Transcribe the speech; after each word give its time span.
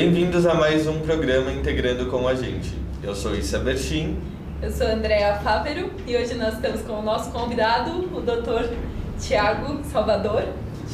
Bem-vindos 0.00 0.46
a 0.46 0.54
mais 0.54 0.86
um 0.86 1.00
programa 1.00 1.52
Integrando 1.52 2.06
com 2.06 2.26
a 2.26 2.34
Gente. 2.34 2.72
Eu 3.02 3.14
sou 3.14 3.34
Issa 3.34 3.58
Bertin. 3.58 4.16
Eu 4.62 4.72
sou 4.72 4.86
Andréa 4.86 5.34
Fávero 5.40 5.90
e 6.06 6.16
hoje 6.16 6.36
nós 6.36 6.54
estamos 6.54 6.80
com 6.80 6.94
o 6.94 7.02
nosso 7.02 7.30
convidado, 7.30 7.90
o 8.16 8.22
Dr. 8.22 8.74
Tiago 9.20 9.84
Salvador. 9.84 10.44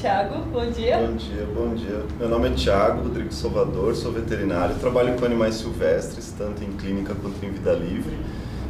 Tiago, 0.00 0.40
bom 0.46 0.68
dia. 0.72 0.98
Bom 0.98 1.14
dia, 1.14 1.46
bom 1.54 1.74
dia. 1.76 2.02
Meu 2.18 2.28
nome 2.28 2.48
é 2.48 2.54
Tiago 2.54 3.04
Rodrigo 3.04 3.32
Salvador, 3.32 3.94
sou 3.94 4.10
veterinário, 4.10 4.74
trabalho 4.74 5.16
com 5.16 5.24
animais 5.24 5.54
silvestres, 5.54 6.34
tanto 6.36 6.64
em 6.64 6.72
clínica 6.72 7.14
quanto 7.14 7.46
em 7.46 7.52
vida 7.52 7.74
livre. 7.74 8.18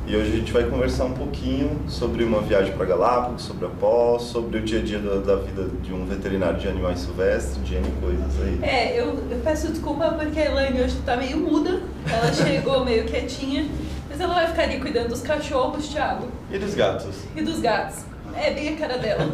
E 0.09 0.14
hoje 0.14 0.34
a 0.34 0.36
gente 0.36 0.52
vai 0.52 0.62
conversar 0.62 1.04
um 1.07 1.14
pouquinho 1.14 1.80
sobre 1.89 2.22
uma 2.22 2.40
viagem 2.40 2.72
para 2.76 2.86
Galápagos, 2.86 3.43
sobre 3.43 3.67
a 3.67 3.68
pós, 3.68 4.22
sobre 4.22 4.58
o 4.58 4.63
dia 4.63 4.79
a 4.79 4.82
dia 4.82 5.00
da, 5.00 5.17
da, 5.17 5.35
vida 5.35 5.68
de 5.82 5.93
um 5.93 6.07
veterinário 6.07 6.61
de 6.61 6.68
animais 6.68 7.00
silvestres, 7.00 7.67
de 7.67 7.75
N 7.75 7.90
coisas 8.00 8.40
aí. 8.40 8.61
É, 8.63 9.00
eu, 9.00 9.07
eu 9.29 9.40
peço 9.43 9.66
desculpa 9.66 10.13
porque 10.13 10.39
a 10.39 10.44
Elaine 10.44 10.80
hoje 10.80 10.96
está 10.96 11.16
meio 11.16 11.39
muda, 11.39 11.82
ela 12.08 12.30
chegou 12.32 12.85
meio 12.85 13.04
quietinha, 13.04 13.66
mas 14.08 14.21
ela 14.21 14.32
vai 14.32 14.46
ficar 14.46 14.63
ali 14.63 14.79
cuidando 14.79 15.08
dos 15.08 15.22
cachorros, 15.22 15.89
Thiago. 15.89 16.29
E 16.52 16.58
dos 16.58 16.77
gatos. 16.77 17.16
E 17.35 17.43
dos 17.43 17.58
gatos. 17.58 18.04
É 18.36 18.52
bem 18.52 18.75
a 18.75 18.77
cara 18.77 18.99
dela. 18.99 19.25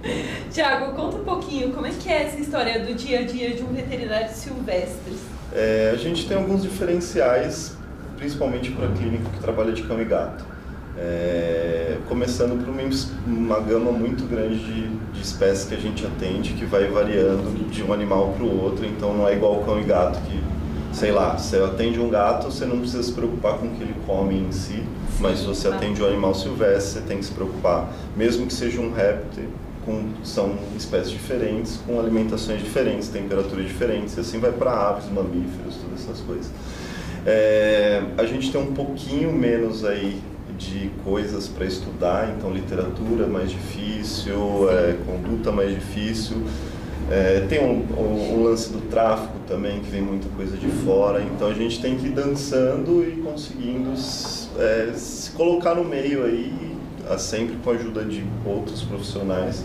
Tiago, 0.50 0.94
conta 0.94 1.18
um 1.18 1.24
pouquinho 1.24 1.72
como 1.72 1.86
é 1.86 1.90
que 1.90 2.08
é 2.08 2.22
essa 2.22 2.40
história 2.40 2.80
do 2.80 2.94
dia 2.94 3.18
a 3.18 3.22
dia 3.24 3.54
de 3.54 3.62
um 3.62 3.74
veterinário 3.74 4.30
silvestre. 4.32 5.12
É, 5.52 5.90
a 5.92 5.96
gente 5.98 6.26
tem 6.26 6.38
alguns 6.38 6.62
diferenciais 6.62 7.76
principalmente 8.22 8.70
para 8.70 8.86
clínico 8.88 9.28
que 9.30 9.40
trabalha 9.40 9.72
de 9.72 9.82
cão 9.82 10.00
e 10.00 10.04
gato. 10.04 10.44
É, 10.96 11.96
começando 12.08 12.64
por 12.64 12.68
uma, 12.68 12.82
uma 13.26 13.58
gama 13.58 13.90
muito 13.90 14.28
grande 14.28 14.58
de, 14.58 14.88
de 14.88 15.20
espécies 15.20 15.64
que 15.64 15.74
a 15.74 15.78
gente 15.78 16.06
atende, 16.06 16.52
que 16.52 16.64
vai 16.64 16.86
variando 16.86 17.68
de 17.68 17.82
um 17.82 17.92
animal 17.92 18.32
para 18.36 18.44
o 18.44 18.62
outro, 18.62 18.86
então 18.86 19.12
não 19.12 19.26
é 19.26 19.34
igual 19.34 19.64
cão 19.64 19.80
e 19.80 19.82
gato 19.82 20.20
que, 20.20 20.40
sei 20.92 21.10
lá, 21.10 21.36
você 21.36 21.56
atende 21.56 21.98
um 21.98 22.08
gato, 22.08 22.44
você 22.44 22.64
não 22.64 22.78
precisa 22.78 23.02
se 23.02 23.12
preocupar 23.12 23.58
com 23.58 23.66
o 23.66 23.70
que 23.70 23.82
ele 23.82 23.96
come 24.06 24.38
em 24.38 24.52
si, 24.52 24.84
mas 25.18 25.40
se 25.40 25.46
você 25.46 25.66
atende 25.66 26.00
um 26.00 26.06
animal 26.06 26.34
silvestre, 26.34 27.00
você 27.00 27.08
tem 27.08 27.18
que 27.18 27.24
se 27.24 27.32
preocupar, 27.32 27.90
mesmo 28.16 28.46
que 28.46 28.52
seja 28.52 28.80
um 28.80 28.92
réptil, 28.92 29.48
com, 29.84 30.10
são 30.22 30.56
espécies 30.76 31.10
diferentes, 31.10 31.80
com 31.84 31.98
alimentações 31.98 32.62
diferentes, 32.62 33.08
temperaturas 33.08 33.66
diferentes, 33.66 34.16
e 34.16 34.20
assim 34.20 34.38
vai 34.38 34.52
para 34.52 34.70
aves, 34.70 35.10
mamíferos, 35.10 35.76
todas 35.76 36.04
essas 36.04 36.20
coisas. 36.20 36.52
É, 37.24 38.02
a 38.18 38.24
gente 38.24 38.50
tem 38.50 38.60
um 38.60 38.72
pouquinho 38.72 39.32
menos 39.32 39.84
aí 39.84 40.20
de 40.58 40.90
coisas 41.04 41.48
para 41.48 41.64
estudar, 41.64 42.34
então 42.36 42.52
literatura 42.52 43.26
mais 43.26 43.50
difícil, 43.50 44.68
é, 44.70 44.96
conduta 45.06 45.50
mais 45.52 45.74
difícil. 45.74 46.38
É, 47.10 47.44
tem 47.48 47.60
um, 47.60 47.84
um, 47.96 48.34
um, 48.34 48.44
lance 48.44 48.72
do 48.72 48.80
tráfico 48.88 49.34
também, 49.46 49.80
que 49.80 49.90
vem 49.90 50.02
muita 50.02 50.28
coisa 50.30 50.56
de 50.56 50.68
fora, 50.68 51.22
então 51.22 51.48
a 51.48 51.54
gente 51.54 51.80
tem 51.80 51.96
que 51.96 52.06
ir 52.06 52.10
dançando 52.10 53.04
e 53.04 53.20
conseguindo 53.22 53.92
é, 54.58 54.92
se 54.94 55.30
colocar 55.32 55.74
no 55.74 55.84
meio 55.84 56.24
aí, 56.24 56.52
sempre 57.18 57.56
com 57.62 57.70
a 57.70 57.74
ajuda 57.74 58.04
de 58.04 58.24
outros 58.46 58.82
profissionais 58.82 59.64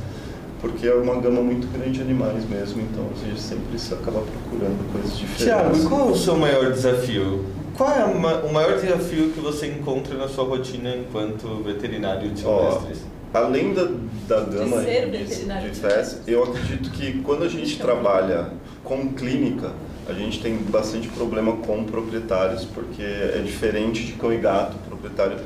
porque 0.61 0.87
é 0.87 0.93
uma 0.93 1.15
gama 1.21 1.41
muito 1.41 1.67
grande 1.71 1.91
de 1.91 2.01
animais 2.01 2.47
mesmo, 2.49 2.81
então 2.81 3.05
a 3.15 3.25
gente 3.25 3.39
sempre 3.39 3.77
se 3.77 3.93
acaba 3.93 4.21
procurando 4.21 4.91
coisas 4.91 5.17
diferentes. 5.17 5.45
Tiago, 5.45 5.89
qual 5.89 6.09
é 6.09 6.11
o 6.11 6.15
seu 6.15 6.35
maior 6.35 6.71
desafio? 6.71 7.45
Qual 7.75 7.91
é 7.91 8.03
o 8.05 8.51
maior 8.51 8.79
desafio 8.79 9.29
que 9.29 9.39
você 9.39 9.67
encontra 9.67 10.15
na 10.15 10.27
sua 10.27 10.45
rotina 10.45 10.95
enquanto 10.95 11.63
veterinário 11.63 12.31
de 12.31 12.39
silvestres? 12.39 13.05
além 13.33 13.73
da, 13.73 13.87
da 14.27 14.41
gama 14.41 14.81
de, 14.81 15.25
de, 15.25 15.25
de 15.25 15.79
festas, 15.79 16.21
eu 16.27 16.43
acredito 16.43 16.89
que 16.91 17.21
quando 17.21 17.43
a 17.43 17.49
gente 17.49 17.77
trabalha 17.77 18.51
com 18.83 19.09
clínica, 19.09 19.71
a 20.07 20.13
gente 20.13 20.41
tem 20.41 20.55
bastante 20.57 21.07
problema 21.09 21.57
com 21.57 21.83
proprietários, 21.83 22.65
porque 22.65 23.03
é 23.03 23.41
diferente 23.45 24.05
de 24.05 24.13
cão 24.13 24.31
e 24.31 24.37
gato. 24.37 24.75
O 24.75 24.89
proprietário 24.89 25.37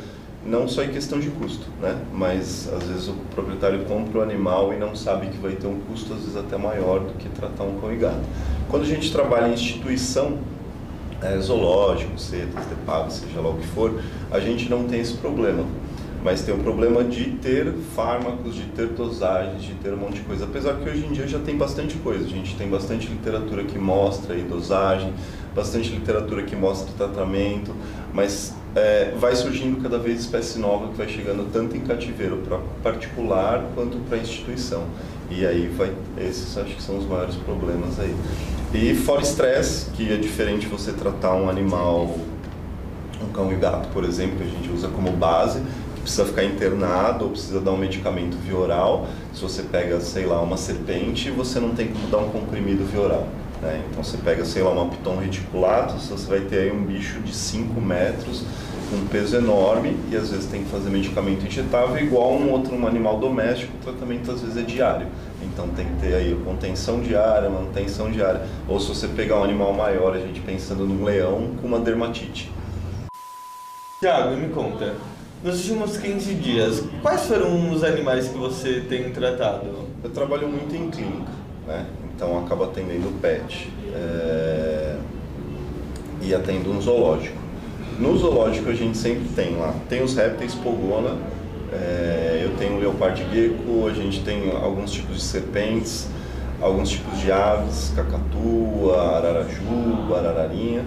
não 0.45 0.67
só 0.67 0.83
em 0.83 0.89
questão 0.89 1.19
de 1.19 1.29
custo, 1.29 1.67
né? 1.79 1.99
mas 2.11 2.67
às 2.73 2.83
vezes 2.83 3.07
o 3.07 3.13
proprietário 3.35 3.85
compra 3.85 4.19
o 4.19 4.21
animal 4.21 4.73
e 4.73 4.77
não 4.77 4.95
sabe 4.95 5.27
que 5.27 5.37
vai 5.37 5.53
ter 5.53 5.67
um 5.67 5.79
custo 5.81 6.13
às 6.13 6.21
vezes 6.21 6.35
até 6.35 6.57
maior 6.57 6.99
do 6.99 7.13
que 7.13 7.29
tratar 7.29 7.63
um 7.63 7.79
cão 7.79 7.93
e 7.93 7.97
gato. 7.97 8.21
Quando 8.67 8.83
a 8.83 8.87
gente 8.87 9.11
trabalha 9.11 9.47
em 9.47 9.53
instituição, 9.53 10.39
é, 11.21 11.37
zoológico, 11.37 12.19
setas, 12.19 12.65
DEPAB, 12.65 13.11
seja 13.11 13.39
lá 13.39 13.49
o 13.49 13.57
que 13.57 13.67
for, 13.67 14.01
a 14.31 14.39
gente 14.39 14.69
não 14.69 14.85
tem 14.85 14.99
esse 14.99 15.13
problema. 15.13 15.63
Mas 16.23 16.41
tem 16.41 16.53
o 16.53 16.59
problema 16.59 17.03
de 17.03 17.31
ter 17.41 17.73
fármacos, 17.95 18.55
de 18.55 18.63
ter 18.75 18.87
dosagens, 18.89 19.63
de 19.63 19.73
ter 19.75 19.93
um 19.93 19.97
monte 19.97 20.15
de 20.15 20.21
coisa. 20.21 20.45
Apesar 20.45 20.75
que 20.75 20.87
hoje 20.87 21.05
em 21.05 21.11
dia 21.11 21.27
já 21.27 21.39
tem 21.39 21.57
bastante 21.57 21.95
coisa. 21.97 22.25
A 22.25 22.29
gente 22.29 22.55
tem 22.55 22.69
bastante 22.69 23.07
literatura 23.07 23.63
que 23.63 23.79
mostra 23.79 24.35
aí 24.35 24.43
dosagem, 24.43 25.13
bastante 25.55 25.89
literatura 25.89 26.43
que 26.43 26.55
mostra 26.55 26.93
tratamento, 26.95 27.75
mas 28.13 28.53
é, 28.75 29.13
vai 29.19 29.35
surgindo 29.35 29.81
cada 29.81 29.97
vez 29.97 30.19
espécie 30.21 30.59
nova 30.59 30.89
que 30.89 30.97
vai 30.97 31.07
chegando 31.07 31.51
tanto 31.51 31.75
em 31.75 31.81
cativeiro 31.81 32.37
para 32.37 32.59
particular 32.83 33.65
quanto 33.75 33.97
para 34.07 34.17
instituição. 34.17 34.85
E 35.29 35.45
aí 35.45 35.67
vai, 35.67 35.93
esses 36.17 36.57
acho 36.57 36.75
que 36.75 36.83
são 36.83 36.97
os 36.97 37.05
maiores 37.05 37.35
problemas 37.35 37.99
aí. 37.99 38.13
E 38.73 38.93
fora 38.95 39.21
estresse, 39.21 39.89
que 39.91 40.11
é 40.11 40.17
diferente 40.17 40.67
você 40.67 40.93
tratar 40.93 41.35
um 41.35 41.49
animal, 41.49 42.15
um 43.21 43.31
cão 43.33 43.51
e 43.51 43.55
gato, 43.55 43.89
por 43.89 44.03
exemplo, 44.03 44.37
que 44.37 44.43
a 44.43 44.47
gente 44.47 44.71
usa 44.71 44.87
como 44.87 45.11
base, 45.11 45.61
precisa 46.01 46.25
ficar 46.25 46.43
internado 46.43 47.25
ou 47.25 47.31
precisa 47.31 47.59
dar 47.59 47.71
um 47.71 47.77
medicamento 47.77 48.35
via 48.37 48.57
oral. 48.57 49.07
Se 49.33 49.41
você 49.41 49.63
pega, 49.63 49.99
sei 49.99 50.25
lá, 50.25 50.41
uma 50.41 50.57
serpente, 50.57 51.29
você 51.31 51.59
não 51.59 51.71
tem 51.71 51.87
como 51.87 52.07
dar 52.07 52.17
um 52.17 52.29
comprimido 52.29 52.85
via 52.85 53.01
oral. 53.01 53.27
Né? 53.61 53.83
Então 53.89 54.03
você 54.03 54.17
pega, 54.17 54.43
sei 54.43 54.63
lá, 54.63 54.71
uma 54.71 54.87
piton 54.87 55.17
reticulatus, 55.17 56.07
você 56.07 56.27
vai 56.27 56.41
ter 56.41 56.59
aí 56.59 56.71
um 56.71 56.83
bicho 56.83 57.19
de 57.19 57.33
5 57.33 57.79
metros, 57.79 58.43
com 58.89 58.97
um 58.97 59.07
peso 59.07 59.37
enorme, 59.37 59.95
e 60.11 60.17
às 60.17 60.31
vezes 60.31 60.47
tem 60.47 60.63
que 60.63 60.69
fazer 60.69 60.89
medicamento 60.89 61.45
injetável, 61.45 61.97
igual 61.97 62.33
um 62.33 62.51
outro 62.51 62.75
um 62.75 62.85
animal 62.85 63.19
doméstico, 63.19 63.71
o 63.77 63.79
tratamento 63.79 64.29
às 64.31 64.41
vezes 64.41 64.57
é 64.57 64.63
diário. 64.63 65.07
Então 65.41 65.67
tem 65.69 65.85
que 65.85 66.01
ter 66.01 66.13
aí 66.13 66.37
contenção 66.43 66.99
diária, 66.99 67.49
manutenção 67.49 68.11
diária. 68.11 68.41
Ou 68.67 68.79
se 68.79 68.89
você 68.89 69.07
pegar 69.07 69.39
um 69.39 69.43
animal 69.43 69.73
maior, 69.73 70.15
a 70.15 70.19
gente 70.19 70.41
pensando 70.41 70.85
num 70.85 71.05
leão 71.05 71.51
com 71.61 71.67
uma 71.67 71.79
dermatite. 71.79 72.51
Tiago, 73.99 74.35
me 74.35 74.49
conta, 74.49 74.95
nos 75.43 75.59
últimos 75.61 75.97
15 75.97 76.35
dias, 76.35 76.83
quais 77.01 77.21
foram 77.25 77.71
os 77.71 77.83
animais 77.83 78.27
que 78.27 78.37
você 78.37 78.83
tem 78.87 79.11
tratado? 79.11 79.67
Eu 80.03 80.09
trabalho 80.11 80.47
muito 80.47 80.75
em 80.75 80.89
clínica, 80.89 81.31
né? 81.67 81.85
então 82.15 82.37
acaba 82.39 82.65
atendendo 82.65 83.11
pet 83.19 83.67
é, 83.93 84.95
e 86.21 86.33
atendo 86.33 86.71
um 86.71 86.79
zoológico. 86.79 87.37
No 87.99 88.17
zoológico 88.17 88.69
a 88.69 88.73
gente 88.73 88.97
sempre 88.97 89.27
tem 89.35 89.57
lá, 89.57 89.73
tem 89.89 90.03
os 90.03 90.15
répteis 90.15 90.53
pogona, 90.53 91.17
é, 91.73 92.41
eu 92.43 92.55
tenho 92.57 92.79
leopardo 92.79 93.17
gecko, 93.33 93.87
a 93.87 93.93
gente 93.93 94.23
tem 94.23 94.51
alguns 94.51 94.91
tipos 94.91 95.15
de 95.15 95.23
serpentes, 95.23 96.07
alguns 96.61 96.89
tipos 96.89 97.19
de 97.19 97.31
aves, 97.31 97.91
cacatua, 97.95 99.17
araraju, 99.17 100.13
arararinha. 100.15 100.85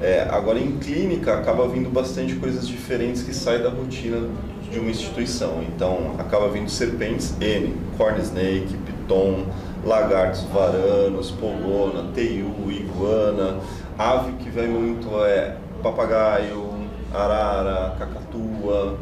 É, 0.00 0.26
agora 0.30 0.58
em 0.58 0.78
clínica 0.78 1.34
acaba 1.34 1.66
vindo 1.68 1.90
bastante 1.90 2.34
coisas 2.36 2.68
diferentes 2.68 3.22
que 3.22 3.34
saem 3.34 3.62
da 3.62 3.70
rotina 3.70 4.28
de 4.70 4.78
uma 4.78 4.90
instituição. 4.90 5.62
Então 5.62 6.14
acaba 6.18 6.48
vindo 6.48 6.70
serpentes 6.70 7.34
N, 7.40 7.74
corn 7.96 8.20
snake, 8.20 8.76
piton, 8.86 9.46
lagartos, 9.84 10.42
varanos, 10.52 11.30
polona, 11.32 12.10
teiu, 12.14 12.52
iguana, 12.68 13.58
ave 13.98 14.32
que 14.34 14.50
vem 14.50 14.68
muito 14.68 15.08
é 15.24 15.56
papagaio, 15.82 16.68
arara, 17.12 17.96
cacatua, 17.98 18.98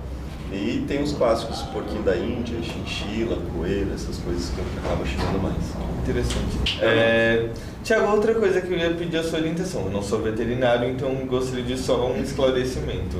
e 0.52 0.84
tem 0.86 1.02
os 1.02 1.12
clássicos, 1.12 1.62
porquinho 1.62 2.02
da 2.02 2.16
Índia, 2.16 2.62
chinchila, 2.62 3.36
coelho, 3.52 3.92
essas 3.92 4.18
coisas 4.18 4.50
que 4.50 4.60
acaba 4.78 5.04
chegando 5.04 5.42
mais. 5.42 5.56
Interessante. 6.02 6.78
É, 6.80 7.50
Tiago, 7.86 8.10
outra 8.10 8.34
coisa 8.34 8.60
que 8.60 8.72
eu 8.72 8.76
ia 8.76 8.90
pedir 8.94 9.18
a 9.18 9.22
sua 9.22 9.38
orientação. 9.38 9.82
Eu 9.82 9.92
não 9.92 10.02
sou 10.02 10.20
veterinário, 10.20 10.90
então 10.90 11.14
gostaria 11.24 11.62
de 11.62 11.78
só 11.78 12.10
um 12.10 12.20
esclarecimento. 12.20 13.16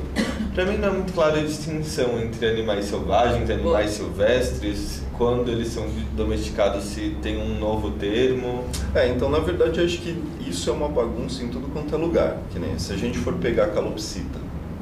Para 0.56 0.64
mim 0.64 0.76
não 0.76 0.88
é 0.88 0.90
muito 0.90 1.12
clara 1.12 1.38
a 1.38 1.42
distinção 1.44 2.20
entre 2.20 2.48
animais 2.48 2.86
selvagens 2.86 3.48
e 3.48 3.52
animais 3.52 3.90
silvestres, 3.92 5.04
quando 5.16 5.52
eles 5.52 5.68
são 5.68 5.86
domesticados, 6.16 6.82
se 6.82 7.16
tem 7.22 7.40
um 7.40 7.60
novo 7.60 7.92
termo. 7.92 8.64
É, 8.92 9.06
então 9.06 9.30
na 9.30 9.38
verdade 9.38 9.78
eu 9.78 9.84
acho 9.84 9.98
que 9.98 10.20
isso 10.44 10.68
é 10.68 10.72
uma 10.72 10.88
bagunça 10.88 11.44
em 11.44 11.48
tudo 11.48 11.68
quanto 11.72 11.94
é 11.94 11.98
lugar. 11.98 12.36
Que 12.50 12.58
nem 12.58 12.76
se 12.76 12.92
a 12.92 12.96
gente 12.96 13.18
for 13.18 13.34
pegar 13.34 13.66
a 13.66 13.68
calopsita, 13.68 14.40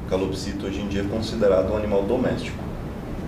calopsita 0.09 0.65
hoje 0.65 0.81
em 0.81 0.87
dia 0.87 1.01
é 1.01 1.05
considerado 1.05 1.71
um 1.71 1.77
animal 1.77 2.01
doméstico. 2.01 2.57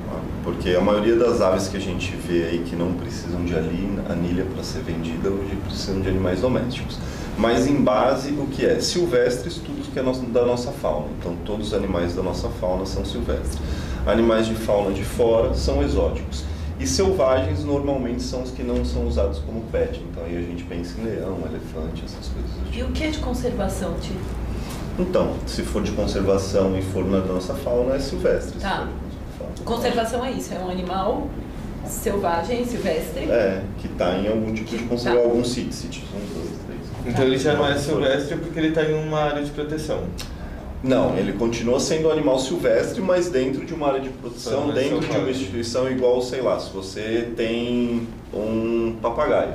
Tá? 0.10 0.20
Porque 0.44 0.72
a 0.72 0.82
maioria 0.82 1.18
das 1.18 1.40
aves 1.40 1.68
que 1.68 1.78
a 1.78 1.82
gente 1.82 2.16
vê 2.16 2.46
aí 2.46 2.64
que 2.68 2.76
não 2.76 2.94
precisam 2.94 3.46
de 3.46 3.54
anilha 3.56 4.44
para 4.56 4.64
ser 4.64 4.82
vendida, 4.82 5.30
precisam 5.78 6.02
de 6.02 6.10
animais 6.10 6.42
domésticos. 6.42 6.98
Mas 7.38 7.68
em 7.68 7.76
base, 7.76 8.32
o 8.32 8.48
que 8.48 8.66
é? 8.66 8.80
Silvestres, 8.80 9.58
tudo 9.58 9.78
que 9.94 10.00
é 10.00 10.04
da 10.32 10.46
nossa 10.46 10.72
fauna. 10.72 11.08
Então 11.20 11.36
todos 11.46 11.68
os 11.68 11.74
animais 11.74 12.16
da 12.16 12.24
nossa 12.24 12.50
fauna 12.50 12.86
são 12.86 13.06
silvestres. 13.06 13.60
Animais 14.06 14.48
de 14.48 14.56
fauna 14.56 14.92
de 14.92 15.04
fora 15.04 15.54
são 15.54 15.84
exóticos. 15.84 16.44
E 16.80 16.86
selvagens 16.86 17.64
normalmente 17.64 18.22
são 18.24 18.44
os 18.44 18.52
que 18.52 18.64
não 18.64 18.84
são 18.84 19.08
usados 19.08 19.40
como 19.40 19.62
pet. 19.72 20.04
Então 20.12 20.24
aí 20.24 20.36
a 20.36 20.42
gente 20.42 20.64
pensa 20.64 21.00
em 21.00 21.04
leão, 21.04 21.38
elefante, 21.46 22.04
essas 22.06 22.30
coisas. 22.30 22.52
E 22.74 22.84
o 22.84 22.92
que 22.92 23.04
é 23.04 23.10
de 23.10 23.20
conservação, 23.20 23.94
Tito? 24.00 24.16
Então, 25.00 25.36
se 25.46 25.62
for 25.62 25.84
de 25.84 25.92
conservação 25.92 26.78
e 26.78 26.82
for 26.82 27.06
na 27.06 27.20
nossa 27.20 27.54
fauna, 27.54 27.96
é 27.96 28.00
silvestre. 28.00 28.60
Tá. 28.60 28.88
Conservação 29.64 30.26
é 30.26 30.32
isso, 30.32 30.54
é 30.54 30.60
um 30.60 30.70
animal 30.70 31.28
selvagem, 31.88 32.66
silvestre. 32.66 33.24
É, 33.30 33.62
que 33.78 33.88
está 33.88 34.16
em 34.16 34.28
algum 34.28 34.54
tipo 34.54 34.70
de 34.70 34.84
conservação, 34.84 35.22
tá. 35.22 35.30
algum 35.30 35.44
sítio, 35.44 35.74
sítio 35.74 36.04
são 36.12 36.20
dois, 36.20 36.52
três. 36.66 37.14
Então 37.14 37.26
ele 37.26 37.38
já 37.38 37.54
não 37.54 37.68
é 37.68 37.78
silvestre 37.78 38.38
porque 38.38 38.60
ele 38.60 38.70
está 38.70 38.84
em 38.84 38.94
uma 38.94 39.20
área 39.20 39.44
de 39.44 39.52
proteção. 39.52 40.04
Não, 40.84 41.18
ele 41.18 41.34
continua 41.34 41.80
sendo 41.80 42.08
um 42.08 42.12
animal 42.12 42.38
silvestre, 42.38 43.02
mas 43.02 43.30
dentro 43.30 43.66
de 43.66 43.74
uma 43.74 43.88
área 43.88 44.00
de 44.00 44.10
proteção, 44.10 44.70
dentro 44.70 45.00
de 45.00 45.18
uma 45.18 45.30
instituição 45.30 45.90
igual, 45.90 46.22
sei 46.22 46.42
lá, 46.42 46.60
se 46.60 46.72
você 46.72 47.30
tem 47.36 48.08
um 48.32 48.96
papagaio, 49.02 49.54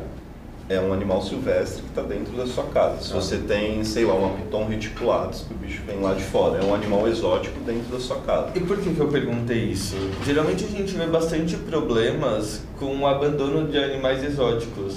é 0.72 0.80
um 0.80 0.92
animal 0.92 1.22
silvestre 1.22 1.82
que 1.82 1.88
está 1.88 2.02
dentro 2.02 2.36
da 2.36 2.46
sua 2.46 2.64
casa. 2.64 3.00
Se 3.02 3.12
ah. 3.12 3.16
você 3.16 3.36
tem, 3.38 3.84
sei 3.84 4.04
lá, 4.04 4.14
um 4.14 4.34
piton 4.36 4.66
reticulatus, 4.66 5.42
que 5.42 5.54
o 5.54 5.56
bicho 5.56 5.82
vem 5.86 6.00
lá 6.00 6.14
de 6.14 6.22
fora, 6.22 6.62
é 6.62 6.64
um 6.64 6.74
animal 6.74 7.06
exótico 7.06 7.60
dentro 7.60 7.92
da 7.92 8.00
sua 8.00 8.16
casa. 8.20 8.50
E 8.54 8.60
por 8.60 8.78
que, 8.78 8.94
que 8.94 9.00
eu 9.00 9.08
perguntei 9.08 9.58
isso? 9.58 9.96
Geralmente 10.24 10.64
a 10.64 10.68
gente 10.68 10.94
vê 10.94 11.06
bastante 11.06 11.56
problemas 11.56 12.62
com 12.78 12.96
o 12.96 13.06
abandono 13.06 13.68
de 13.68 13.78
animais 13.78 14.24
exóticos. 14.24 14.96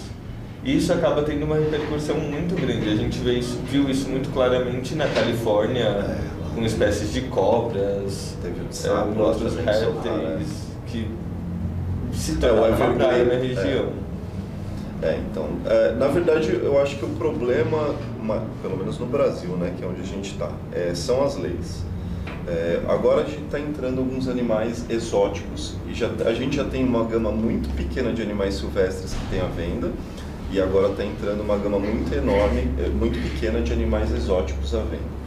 E 0.63 0.77
isso 0.77 0.91
acaba 0.91 1.21
tendo 1.21 1.45
uma 1.45 1.57
repercussão 1.57 2.17
muito 2.17 2.55
grande. 2.55 2.89
A 2.89 2.95
gente 2.95 3.19
vê 3.19 3.33
isso, 3.33 3.59
viu 3.69 3.87
isso 3.89 4.09
muito 4.09 4.29
claramente 4.29 4.95
na 4.95 5.07
Califórnia, 5.07 5.83
é, 5.83 6.17
com 6.55 6.63
espécies 6.63 7.13
de 7.13 7.21
cobras, 7.21 8.35
teve 8.41 8.61
é, 8.61 9.21
outros 9.21 9.55
répteis 9.57 10.65
que 10.87 11.07
se 12.13 12.37
tornaram 12.37 12.73
é, 12.73 12.95
praia 12.95 13.25
na 13.25 13.35
região. 13.35 13.89
É, 14.01 14.04
é 15.01 15.19
então, 15.29 15.47
é, 15.65 15.91
na 15.93 16.07
verdade, 16.07 16.51
eu 16.51 16.81
acho 16.81 16.97
que 16.97 17.05
o 17.05 17.09
problema, 17.09 17.95
pelo 18.61 18.77
menos 18.77 18.97
no 18.97 19.05
Brasil, 19.05 19.51
né, 19.57 19.73
que 19.77 19.83
é 19.83 19.87
onde 19.87 20.01
a 20.01 20.05
gente 20.05 20.31
está, 20.31 20.49
é, 20.71 20.93
são 20.95 21.23
as 21.23 21.37
leis. 21.37 21.83
É, 22.47 22.81
agora 22.87 23.21
a 23.21 23.25
gente 23.25 23.45
está 23.45 23.59
entrando 23.59 23.99
alguns 23.99 24.27
animais 24.27 24.85
exóticos 24.89 25.75
e 25.87 25.93
já, 25.93 26.07
a 26.25 26.33
gente 26.33 26.55
já 26.55 26.63
tem 26.63 26.83
uma 26.83 27.03
gama 27.03 27.31
muito 27.31 27.69
pequena 27.75 28.13
de 28.13 28.21
animais 28.21 28.55
silvestres 28.55 29.13
que 29.13 29.29
tem 29.31 29.41
à 29.41 29.47
venda 29.47 29.91
e 30.51 30.61
agora 30.61 30.89
está 30.89 31.03
entrando 31.03 31.41
uma 31.41 31.57
gama 31.57 31.79
muito 31.79 32.13
enorme, 32.13 32.69
eh, 32.77 32.89
muito 32.89 33.19
pequena 33.31 33.61
de 33.61 33.73
animais 33.73 34.11
exóticos 34.11 34.75
à 34.75 34.79
venda. 34.79 35.24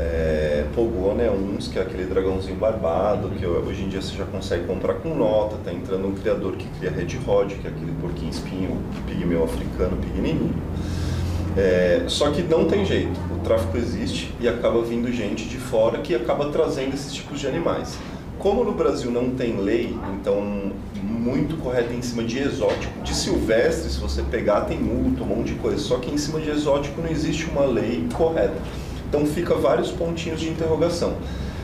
É, 0.00 0.64
Pogona 0.74 1.22
é 1.22 1.30
um, 1.30 1.58
que 1.58 1.78
é 1.78 1.82
aquele 1.82 2.06
dragãozinho 2.06 2.56
barbado, 2.56 3.28
que 3.30 3.46
hoje 3.46 3.82
em 3.82 3.88
dia 3.90 4.00
você 4.00 4.16
já 4.16 4.24
consegue 4.24 4.64
comprar 4.66 4.94
com 4.94 5.14
nota. 5.14 5.56
Está 5.56 5.72
entrando 5.72 6.08
um 6.08 6.14
criador 6.14 6.56
que 6.56 6.66
cria 6.78 6.90
Red 6.90 7.18
Rod, 7.26 7.52
que 7.52 7.66
é 7.66 7.70
aquele 7.70 7.92
porquinho 8.00 8.30
espinho, 8.30 8.78
pigmeu 9.06 9.44
africano 9.44 9.98
pequenininho. 9.98 10.54
É, 11.54 12.04
só 12.06 12.30
que 12.30 12.42
não 12.42 12.64
tem 12.64 12.86
jeito, 12.86 13.18
o 13.34 13.40
tráfico 13.40 13.76
existe 13.76 14.32
e 14.40 14.48
acaba 14.48 14.80
vindo 14.82 15.12
gente 15.12 15.46
de 15.46 15.58
fora 15.58 15.98
que 15.98 16.14
acaba 16.14 16.48
trazendo 16.48 16.94
esses 16.94 17.12
tipos 17.12 17.38
de 17.38 17.46
animais. 17.46 17.98
Como 18.38 18.64
no 18.64 18.72
Brasil 18.72 19.10
não 19.10 19.30
tem 19.30 19.58
lei, 19.58 19.94
então 20.14 20.72
muito 21.02 21.56
correta 21.58 21.92
em 21.92 22.00
cima 22.00 22.22
de 22.22 22.38
exótico. 22.38 23.02
De 23.02 23.14
silvestre, 23.14 23.90
se 23.90 23.98
você 23.98 24.22
pegar, 24.22 24.62
tem 24.62 24.78
multa, 24.78 25.22
um 25.22 25.26
monte 25.26 25.48
de 25.48 25.54
coisa. 25.56 25.78
Só 25.78 25.98
que 25.98 26.10
em 26.10 26.16
cima 26.16 26.40
de 26.40 26.48
exótico 26.48 27.02
não 27.02 27.10
existe 27.10 27.44
uma 27.50 27.66
lei 27.66 28.06
correta. 28.14 28.56
Então 29.10 29.26
fica 29.26 29.56
vários 29.56 29.90
pontinhos 29.90 30.40
de 30.40 30.48
interrogação. 30.48 31.16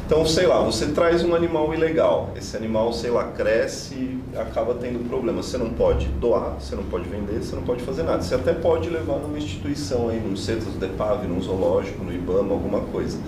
Então, 0.04 0.24
sei 0.26 0.46
lá, 0.46 0.60
você 0.60 0.86
traz 0.86 1.24
um 1.24 1.34
animal 1.34 1.72
ilegal, 1.72 2.30
esse 2.36 2.56
animal, 2.56 2.92
sei 2.92 3.10
lá, 3.10 3.24
cresce, 3.24 4.18
acaba 4.36 4.74
tendo 4.74 5.08
problema. 5.08 5.42
Você 5.42 5.56
não 5.56 5.70
pode 5.70 6.06
doar, 6.06 6.56
você 6.60 6.74
não 6.76 6.82
pode 6.84 7.08
vender, 7.08 7.40
você 7.42 7.54
não 7.54 7.62
pode 7.62 7.82
fazer 7.82 8.02
nada. 8.02 8.22
Você 8.22 8.34
até 8.34 8.52
pode 8.52 8.88
levar 8.88 9.18
numa 9.18 9.38
instituição 9.38 10.08
aí, 10.08 10.20
num 10.20 10.36
centro 10.36 10.70
de 10.70 10.78
DEPAV, 10.78 11.26
num 11.26 11.40
zoológico, 11.40 12.04
no 12.04 12.12
IBAMA, 12.12 12.52
alguma 12.52 12.80
coisa. 12.80 13.18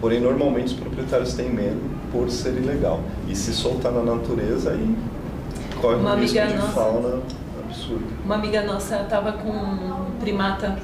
Porém, 0.00 0.20
normalmente 0.20 0.74
os 0.74 0.80
proprietários 0.80 1.34
têm 1.34 1.50
medo 1.50 1.80
por 2.12 2.30
ser 2.30 2.54
ilegal. 2.54 3.00
E 3.28 3.34
se 3.34 3.52
soltar 3.52 3.92
na 3.92 4.02
natureza, 4.02 4.70
aí 4.70 4.96
corre 5.80 5.96
uma 5.96 6.14
um 6.14 6.20
risco 6.20 6.46
de 6.46 6.54
nossa, 6.54 6.72
fauna 6.72 7.22
absurdo. 7.64 8.04
Uma 8.24 8.36
amiga 8.36 8.62
nossa 8.62 9.02
estava 9.02 9.32
com 9.32 9.50
um 9.50 10.18
primata, 10.20 10.76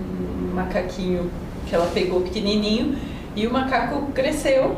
um 0.00 0.54
macaquinho 0.54 1.28
que 1.66 1.74
ela 1.74 1.86
pegou 1.92 2.20
pequenininho 2.20 2.96
e 3.34 3.46
o 3.46 3.52
macaco 3.52 4.10
cresceu. 4.12 4.76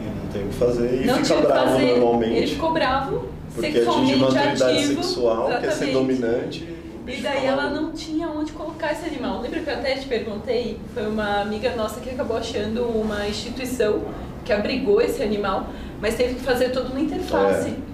E 0.00 0.04
não 0.04 0.26
tem 0.32 0.44
o 0.44 0.48
que 0.48 0.54
fazer 0.54 1.02
e 1.02 1.06
não 1.06 1.24
fica 1.24 1.40
bravo 1.40 1.70
fazer. 1.70 1.98
normalmente. 1.98 2.36
Ele 2.36 2.46
ficou 2.46 2.72
bravo, 2.72 3.28
porque 3.54 3.72
sexualmente 3.72 4.12
atinge 4.12 4.24
maturidade 4.24 4.62
ativo, 4.62 5.02
sexual, 5.02 5.48
exatamente. 5.48 5.60
quer 5.60 5.72
ser 5.72 5.92
dominante. 5.92 6.78
E 7.06 7.16
daí 7.22 7.46
ela 7.46 7.70
não 7.70 7.92
tinha 7.92 8.28
onde 8.28 8.52
colocar 8.52 8.92
esse 8.92 9.06
animal. 9.06 9.40
Lembra 9.40 9.60
que 9.60 9.70
eu 9.70 9.74
até 9.74 9.94
te 9.94 10.06
perguntei? 10.06 10.78
Foi 10.92 11.06
uma 11.06 11.40
amiga 11.40 11.74
nossa 11.74 12.00
que 12.00 12.10
acabou 12.10 12.36
achando 12.36 12.82
uma 12.82 13.26
instituição 13.26 14.02
que 14.44 14.52
abrigou 14.52 15.00
esse 15.00 15.22
animal, 15.22 15.68
mas 16.02 16.16
teve 16.16 16.34
que 16.34 16.40
fazer 16.42 16.70
toda 16.70 16.90
uma 16.90 17.00
interface. 17.00 17.70
É. 17.70 17.87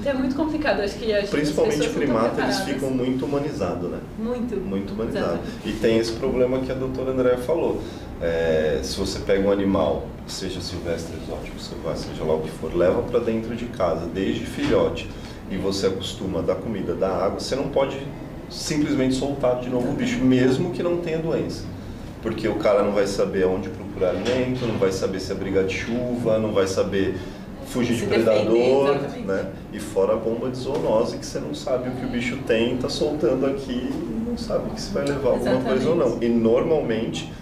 Então 0.00 0.12
é 0.12 0.14
muito 0.14 0.34
complicado, 0.34 0.80
acho 0.80 0.98
que 0.98 1.12
as 1.12 1.28
Principalmente 1.28 1.90
primata, 1.90 2.42
eles 2.42 2.60
ficam 2.60 2.90
muito 2.90 3.26
humanizados, 3.26 3.90
né? 3.90 3.98
Muito. 4.18 4.56
Muito 4.56 4.94
humanizados. 4.94 5.40
E 5.62 5.72
tem 5.72 5.98
esse 5.98 6.12
problema 6.12 6.58
que 6.60 6.72
a 6.72 6.74
doutora 6.74 7.10
Andréa 7.10 7.36
falou. 7.36 7.82
É, 8.22 8.80
se 8.82 8.98
você 8.98 9.18
pega 9.18 9.46
um 9.46 9.52
animal, 9.52 10.06
seja 10.26 10.60
silvestre, 10.60 11.14
exótico, 11.22 11.58
seja 11.58 12.24
lá 12.24 12.34
o 12.34 12.40
que 12.40 12.50
for, 12.50 12.74
leva 12.74 13.02
para 13.02 13.20
dentro 13.20 13.54
de 13.54 13.66
casa, 13.66 14.06
desde 14.06 14.46
filhote, 14.46 15.08
e 15.50 15.56
você 15.58 15.86
acostuma 15.86 16.38
a 16.38 16.42
dar 16.42 16.54
comida, 16.56 16.94
dar 16.94 17.10
água, 17.10 17.40
você 17.40 17.54
não 17.54 17.68
pode 17.68 17.98
simplesmente 18.48 19.14
soltar 19.14 19.60
de 19.60 19.68
novo 19.68 19.90
o 19.90 19.94
bicho, 19.94 20.18
mesmo 20.24 20.70
que 20.70 20.82
não 20.82 20.98
tenha 20.98 21.18
doença. 21.18 21.64
Porque 22.22 22.48
o 22.48 22.56
cara 22.56 22.82
não 22.82 22.92
vai 22.92 23.06
saber 23.06 23.46
onde 23.46 23.68
procurar 23.68 24.10
alimento, 24.10 24.66
não 24.66 24.78
vai 24.78 24.92
saber 24.92 25.20
se 25.20 25.32
abrigar 25.32 25.64
de 25.64 25.74
chuva, 25.74 26.38
não 26.38 26.52
vai 26.52 26.66
saber 26.66 27.18
fugir 27.70 27.96
de 27.96 28.06
predador, 28.06 28.96
né? 29.24 29.52
E 29.72 29.78
fora 29.78 30.14
a 30.14 30.16
bomba 30.16 30.50
de 30.50 30.58
zoonose 30.58 31.16
que 31.16 31.24
você 31.24 31.38
não 31.38 31.54
sabe 31.54 31.88
o 31.88 31.92
que 31.92 32.04
o 32.04 32.08
bicho 32.08 32.36
tem, 32.46 32.74
está 32.74 32.88
soltando 32.88 33.46
aqui 33.46 33.72
e 33.72 34.28
não 34.28 34.36
sabe 34.36 34.70
que 34.70 34.80
se 34.80 34.92
vai 34.92 35.04
levar 35.04 35.30
alguma 35.30 35.52
Exatamente. 35.52 35.84
coisa 35.84 35.90
ou 35.90 35.96
não. 35.96 36.22
E 36.22 36.28
normalmente 36.28 37.32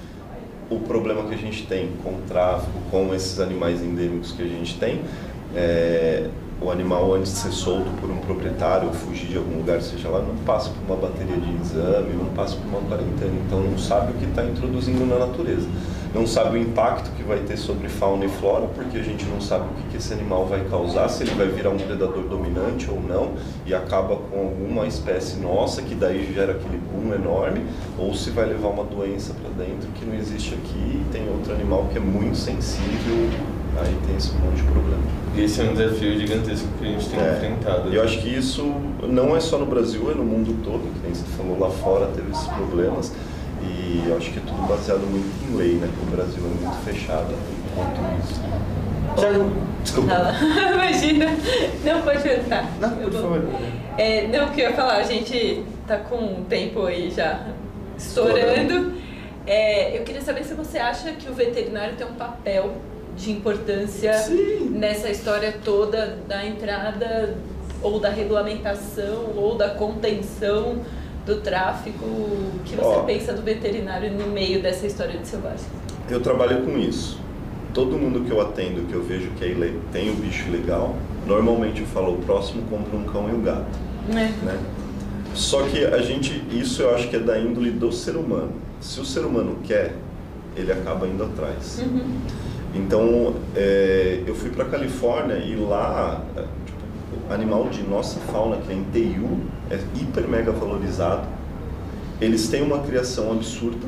o 0.71 0.79
problema 0.81 1.25
que 1.25 1.35
a 1.35 1.39
gente 1.39 1.67
tem 1.67 1.91
com 2.05 2.11
o 2.11 2.21
tráfico, 2.29 2.79
com 2.91 3.15
esses 3.15 3.41
animais 3.41 3.83
endêmicos 3.83 4.33
que 4.33 4.43
a 4.43 4.47
gente 4.47 4.79
tem, 4.79 5.01
é, 5.57 6.29
o 6.61 6.71
animal 6.71 7.15
antes 7.15 7.33
de 7.33 7.39
ser 7.39 7.53
solto 7.53 7.89
por 8.01 8.11
um 8.11 8.19
proprietário 8.19 8.89
ou 8.89 8.95
fugir 8.95 9.29
de 9.29 9.39
algum 9.39 9.59
lugar, 9.59 9.81
seja 9.81 10.11
lá, 10.11 10.21
não 10.21 10.37
passa 10.45 10.71
por 10.71 10.95
uma 10.95 11.09
bateria 11.09 11.37
de 11.37 11.63
exame, 11.63 12.13
não 12.15 12.27
passa 12.35 12.57
por 12.57 12.67
uma 12.67 12.87
quarentena, 12.87 13.33
então 13.47 13.61
não 13.61 13.79
sabe 13.79 14.13
o 14.13 14.15
que 14.17 14.27
está 14.27 14.45
introduzindo 14.45 15.07
na 15.07 15.19
natureza 15.19 15.67
não 16.15 16.27
sabe 16.27 16.59
o 16.59 16.61
impacto 16.61 17.11
que 17.17 17.23
vai 17.23 17.39
ter 17.41 17.57
sobre 17.57 17.89
fauna 17.89 18.25
e 18.25 18.29
flora, 18.29 18.67
porque 18.75 18.99
a 18.99 19.03
gente 19.03 19.25
não 19.27 19.41
sabe 19.41 19.67
o 19.67 19.75
que, 19.75 19.89
que 19.91 19.97
esse 19.99 20.13
animal 20.13 20.47
vai 20.47 20.65
causar, 20.65 21.09
se 21.09 21.23
ele 21.23 21.33
vai 21.33 21.47
virar 21.49 21.71
um 21.71 21.77
predador 21.77 22.25
dominante 22.25 22.91
ou 22.91 23.01
não, 23.01 23.33
e 23.67 23.75
acaba 23.75 24.17
com 24.17 24.39
alguma 24.39 24.87
espécie 24.87 25.39
nossa, 25.39 25.83
que 25.83 25.95
daí 25.95 26.33
gera 26.33 26.53
aquele 26.53 26.79
boom 26.79 27.15
enorme, 27.15 27.65
ou 27.99 28.15
se 28.15 28.31
vai 28.31 28.47
levar 28.47 28.69
uma 28.69 28.85
doença 28.85 29.35
para 29.35 29.65
dentro 29.65 29.89
que 29.95 30.05
não 30.05 30.15
existe 30.15 30.55
aqui, 30.55 30.79
e 30.79 31.05
tem 31.13 31.29
outro 31.29 31.53
animal 31.53 31.87
que 31.93 31.99
é 31.99 32.01
muito 32.01 32.37
sensível, 32.37 33.29
aí 33.81 33.97
tem 34.07 34.17
esse 34.17 34.33
monte 34.33 34.57
de 34.57 34.63
problema. 34.63 35.03
Esse 35.37 35.61
é 35.61 35.65
um 35.65 35.75
desafio 35.75 36.19
gigantesco 36.19 36.67
que 36.79 36.85
a 36.85 36.89
gente 36.89 37.09
tem 37.09 37.21
é, 37.21 37.33
enfrentado. 37.33 37.95
Eu 37.95 38.03
acho 38.03 38.21
que 38.21 38.29
isso 38.29 38.65
não 39.03 39.37
é 39.37 39.41
só 39.41 39.59
no 39.59 39.67
Brasil, 39.67 40.11
é 40.11 40.15
no 40.15 40.25
mundo 40.25 40.57
todo, 40.65 40.81
que 40.81 41.01
nem 41.05 41.15
você 41.15 41.25
falou 41.37 41.59
lá 41.59 41.71
fora, 41.71 42.07
teve 42.07 42.31
esses 42.33 42.49
problemas. 42.49 43.13
E 43.89 44.07
eu 44.07 44.19
acho 44.19 44.31
que 44.31 44.39
é 44.39 44.43
tudo 44.43 44.69
baseado 44.69 45.01
muito 45.01 45.51
em 45.51 45.57
lei, 45.57 45.75
né? 45.77 45.89
Porque 45.89 46.15
o 46.15 46.17
Brasil 46.17 46.43
é 46.45 46.63
muito 46.63 46.85
fechado 46.85 47.35
quanto 47.75 48.01
isso. 48.23 48.43
Tiago, 49.17 49.51
desculpa. 49.83 50.13
Imagina. 50.75 51.27
Não, 51.83 52.03
pode 52.03 52.23
perguntar. 52.23 52.71
Não, 52.79 52.91
por 52.91 53.13
favor. 53.13 53.49
É, 53.97 54.27
não, 54.27 54.49
o 54.49 54.51
que 54.51 54.61
eu 54.61 54.69
ia 54.69 54.77
falar, 54.77 54.97
a 54.97 55.03
gente 55.05 55.65
tá 55.87 55.97
com 55.97 56.17
o 56.17 56.45
tempo 56.47 56.85
aí 56.85 57.11
já 57.11 57.47
estourando. 57.97 58.93
É, 59.47 59.97
eu 59.97 60.03
queria 60.03 60.21
saber 60.21 60.45
se 60.45 60.53
você 60.53 60.79
acha 60.79 61.13
que 61.13 61.31
o 61.31 61.33
veterinário 61.33 61.97
tem 61.97 62.07
um 62.07 62.13
papel 62.13 62.75
de 63.17 63.33
importância 63.33 64.13
Sim. 64.19 64.69
nessa 64.71 65.09
história 65.09 65.55
toda 65.65 66.19
da 66.29 66.45
entrada 66.45 67.35
ou 67.83 67.99
da 67.99 68.11
regulamentação 68.11 69.33
ou 69.35 69.57
da 69.57 69.71
contenção 69.71 70.83
do 71.29 71.43
tráfico, 71.43 72.05
o 72.05 72.61
que 72.65 72.75
você 72.75 72.83
Ó, 72.83 73.03
pensa 73.03 73.35
do 73.35 73.43
veterinário 73.43 74.11
no 74.11 74.27
meio 74.29 74.63
dessa 74.63 74.87
história 74.87 75.19
de 75.19 75.29
selvagem? 75.29 75.67
Eu 76.09 76.21
trabalho 76.21 76.63
com 76.63 76.79
isso. 76.79 77.21
Todo 77.75 77.99
mundo 77.99 78.25
que 78.25 78.31
eu 78.31 78.41
atendo, 78.41 78.87
que 78.87 78.95
eu 78.95 79.03
vejo 79.03 79.31
que 79.39 79.45
é 79.45 79.73
tem 79.93 80.11
o 80.11 80.15
bicho 80.15 80.51
legal, 80.51 80.97
normalmente 81.27 81.83
eu 81.83 81.87
falo, 81.87 82.15
o 82.15 82.19
próximo 82.23 82.63
compra 82.71 82.97
um 82.97 83.05
cão 83.05 83.29
e 83.29 83.33
um 83.33 83.43
gato. 83.43 83.79
É. 84.09 84.45
Né? 84.45 84.59
Só 85.35 85.63
que 85.65 85.85
a 85.85 85.99
gente, 85.99 86.43
isso 86.51 86.81
eu 86.81 86.95
acho 86.95 87.09
que 87.09 87.17
é 87.17 87.21
da 87.21 87.39
índole 87.39 87.71
do 87.71 87.93
ser 87.93 88.17
humano. 88.17 88.53
Se 88.81 88.99
o 88.99 89.05
ser 89.05 89.21
humano 89.21 89.59
quer, 89.63 89.95
ele 90.57 90.73
acaba 90.73 91.07
indo 91.07 91.23
atrás. 91.23 91.81
Uhum. 91.81 92.19
Então, 92.75 93.35
é, 93.55 94.23
eu 94.27 94.35
fui 94.35 94.51
para 94.51 94.65
Califórnia 94.65 95.37
e 95.37 95.55
lá, 95.57 96.23
animal 97.31 97.69
de 97.69 97.83
nossa 97.83 98.19
fauna, 98.21 98.57
que 98.59 98.73
é 98.73 98.75
em 98.75 98.85
TU, 98.85 99.39
é 99.71 99.79
hiper 100.01 100.29
mega 100.29 100.53
valorizado. 100.53 101.27
Eles 102.21 102.49
têm 102.49 102.63
uma 102.63 102.81
criação 102.81 103.33
absurda, 103.33 103.87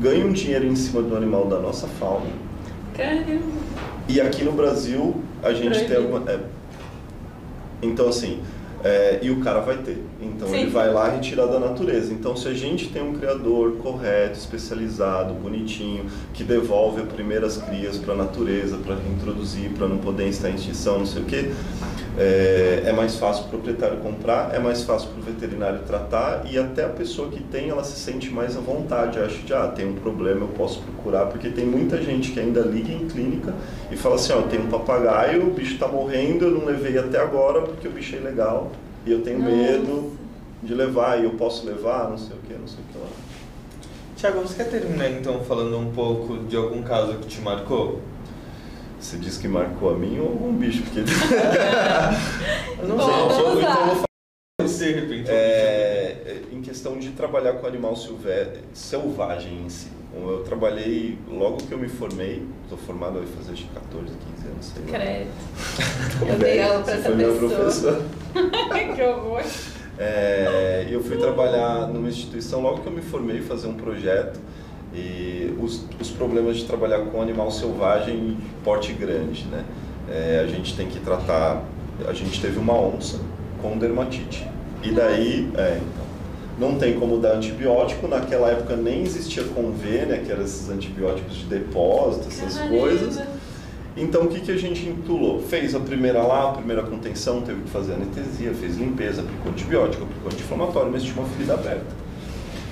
ganham 0.00 0.32
dinheiro 0.32 0.66
em 0.66 0.76
cima 0.76 1.02
do 1.02 1.16
animal 1.16 1.46
da 1.46 1.58
nossa 1.58 1.86
fauna. 1.86 2.30
Caramba. 2.94 3.42
E 4.08 4.20
aqui 4.20 4.44
no 4.44 4.52
Brasil 4.52 5.16
a 5.42 5.52
gente 5.52 5.68
Proibido. 5.68 5.88
tem 5.88 5.96
alguma. 5.96 6.30
É, 6.30 6.40
então 7.82 8.08
assim, 8.08 8.40
é, 8.84 9.18
e 9.20 9.30
o 9.30 9.40
cara 9.40 9.60
vai 9.60 9.78
ter. 9.78 10.02
Então 10.22 10.48
Sim. 10.48 10.60
ele 10.60 10.70
vai 10.70 10.92
lá 10.92 11.08
retirar 11.08 11.46
da 11.46 11.58
natureza. 11.58 12.12
Então 12.12 12.36
se 12.36 12.46
a 12.48 12.54
gente 12.54 12.88
tem 12.88 13.02
um 13.02 13.14
criador 13.14 13.72
correto, 13.78 14.38
especializado, 14.38 15.34
bonitinho, 15.34 16.06
que 16.32 16.44
devolve 16.44 17.02
as 17.02 17.08
primeiras 17.08 17.56
crias 17.58 17.98
para 17.98 18.14
a 18.14 18.16
natureza, 18.16 18.76
para 18.78 18.94
reintroduzir, 18.94 19.70
para 19.72 19.88
não 19.88 19.98
poder 19.98 20.28
estar 20.28 20.50
em 20.50 20.54
extinção, 20.54 21.00
não 21.00 21.06
sei 21.06 21.22
o 21.22 21.24
quê, 21.24 21.50
é, 22.18 22.84
é 22.86 22.92
mais 22.92 23.16
fácil 23.16 23.44
para 23.44 23.56
o 23.56 23.60
proprietário 23.60 23.98
comprar, 23.98 24.54
é 24.54 24.58
mais 24.58 24.82
fácil 24.82 25.10
para 25.10 25.20
o 25.20 25.22
veterinário 25.22 25.80
tratar 25.86 26.44
e 26.50 26.58
até 26.58 26.84
a 26.84 26.88
pessoa 26.88 27.28
que 27.28 27.42
tem, 27.42 27.68
ela 27.68 27.84
se 27.84 27.98
sente 27.98 28.30
mais 28.30 28.56
à 28.56 28.60
vontade, 28.60 29.18
acha 29.18 29.38
de, 29.38 29.52
ah, 29.52 29.66
tem 29.68 29.86
um 29.86 29.94
problema, 29.94 30.42
eu 30.42 30.48
posso 30.48 30.80
procurar, 30.80 31.26
porque 31.26 31.50
tem 31.50 31.66
muita 31.66 32.00
gente 32.00 32.32
que 32.32 32.40
ainda 32.40 32.60
liga 32.60 32.92
em 32.92 33.06
clínica 33.06 33.54
e 33.90 33.96
fala 33.96 34.14
assim, 34.14 34.32
ó, 34.32 34.36
eu 34.36 34.48
tenho 34.48 34.62
um 34.62 34.68
papagaio, 34.68 35.46
o 35.46 35.50
bicho 35.50 35.74
está 35.74 35.86
morrendo, 35.86 36.46
eu 36.46 36.50
não 36.52 36.64
levei 36.64 36.96
até 36.98 37.18
agora 37.18 37.62
porque 37.62 37.86
o 37.86 37.90
bicho 37.90 38.16
é 38.16 38.18
ilegal 38.18 38.72
e 39.04 39.12
eu 39.12 39.20
tenho 39.20 39.38
Nossa. 39.38 39.54
medo 39.54 40.12
de 40.62 40.74
levar 40.74 41.20
e 41.20 41.24
eu 41.24 41.30
posso 41.32 41.66
levar, 41.66 42.08
não 42.08 42.18
sei 42.18 42.34
o 42.36 42.40
que, 42.40 42.54
não 42.54 42.66
sei 42.66 42.78
o 42.78 42.92
que 42.92 42.98
lá. 42.98 43.06
Tiago, 44.16 44.40
você 44.40 44.54
quer 44.54 44.70
terminar 44.70 45.10
então 45.10 45.44
falando 45.44 45.78
um 45.78 45.92
pouco 45.92 46.38
de 46.44 46.56
algum 46.56 46.82
caso 46.82 47.18
que 47.18 47.26
te 47.26 47.40
marcou? 47.42 48.00
Você 49.06 49.18
disse 49.18 49.38
que 49.38 49.46
marcou 49.46 49.94
a 49.94 49.94
mim 49.96 50.18
ou 50.18 50.26
algum 50.26 50.52
bicho? 50.52 50.82
Porque... 50.82 50.98
eu 52.82 52.88
não 52.88 52.96
Bom, 52.96 53.04
sei, 53.04 53.14
eu 53.14 53.28
vou, 53.28 53.36
então 53.36 53.52
vou 53.52 53.62
falar 53.62 54.06
de 54.66 54.92
repente. 54.92 55.30
É, 55.30 56.42
em 56.50 56.60
questão 56.60 56.98
de 56.98 57.10
trabalhar 57.10 57.52
com 57.52 57.68
animal 57.68 57.94
silvestre, 57.94 58.64
selvagem 58.74 59.62
em 59.64 59.68
si. 59.68 59.86
Eu 60.12 60.42
trabalhei 60.42 61.16
logo 61.30 61.58
que 61.58 61.70
eu 61.70 61.78
me 61.78 61.88
formei, 61.88 62.44
estou 62.64 62.76
formado 62.78 63.20
vai 63.20 63.28
fazer 63.28 63.52
acho 63.52 63.68
14, 63.68 64.06
15 64.06 64.48
anos, 64.48 64.66
sei 64.66 64.82
lá. 64.82 64.98
Credo. 64.98 65.30
eu 66.28 66.38
dei 66.40 66.62
aula 66.62 66.82
para 66.82 66.94
essa 66.94 67.12
pessoa. 67.12 68.02
que 68.96 69.02
horror. 69.02 69.42
É, 70.00 70.88
eu 70.90 71.00
fui 71.00 71.16
trabalhar 71.16 71.86
numa 71.86 72.08
instituição 72.08 72.60
logo 72.60 72.80
que 72.80 72.88
eu 72.88 72.92
me 72.92 73.02
formei, 73.02 73.40
fazer 73.40 73.68
um 73.68 73.74
projeto 73.74 74.40
e 74.96 75.54
os, 75.60 75.84
os 76.00 76.10
problemas 76.10 76.56
de 76.56 76.64
trabalhar 76.64 77.00
com 77.00 77.20
animal 77.20 77.50
selvagem 77.50 78.28
de 78.28 78.36
porte 78.64 78.92
grande, 78.94 79.44
né? 79.46 79.64
É, 80.08 80.42
a 80.44 80.46
gente 80.46 80.74
tem 80.74 80.88
que 80.88 80.98
tratar, 81.00 81.62
a 82.08 82.12
gente 82.12 82.40
teve 82.40 82.58
uma 82.58 82.72
onça 82.72 83.20
com 83.60 83.76
dermatite. 83.76 84.46
E 84.82 84.90
daí, 84.90 85.50
é, 85.56 85.78
então, 85.78 86.06
não 86.58 86.78
tem 86.78 86.98
como 86.98 87.18
dar 87.18 87.34
antibiótico, 87.34 88.08
naquela 88.08 88.50
época 88.50 88.76
nem 88.76 89.02
existia 89.02 89.44
Convê, 89.44 90.06
né, 90.06 90.22
que 90.24 90.32
eram 90.32 90.42
esses 90.42 90.70
antibióticos 90.70 91.34
de 91.34 91.44
depósito, 91.44 92.28
essas 92.28 92.56
Caramba. 92.56 92.78
coisas. 92.78 93.20
Então 93.96 94.24
o 94.24 94.28
que, 94.28 94.40
que 94.40 94.52
a 94.52 94.56
gente 94.56 94.86
intulou? 94.86 95.40
Fez 95.40 95.74
a 95.74 95.80
primeira 95.80 96.22
lá, 96.22 96.50
a 96.50 96.52
primeira 96.52 96.82
contenção, 96.82 97.40
teve 97.40 97.62
que 97.62 97.70
fazer 97.70 97.94
anestesia, 97.94 98.52
fez 98.52 98.76
limpeza, 98.76 99.22
aplicou 99.22 99.52
antibiótico, 99.52 100.04
aplicou 100.04 100.30
anti-inflamatório, 100.30 100.92
mas 100.92 101.02
tinha 101.02 101.16
uma 101.16 101.28
ferida 101.28 101.54
aberta. 101.54 101.86